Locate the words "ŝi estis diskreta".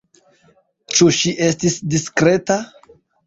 1.17-2.59